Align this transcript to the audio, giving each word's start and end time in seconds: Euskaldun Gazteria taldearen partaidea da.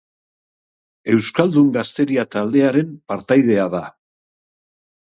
Euskaldun 1.15 1.69
Gazteria 1.77 2.27
taldearen 2.39 2.93
partaidea 3.15 3.71
da. 3.79 3.87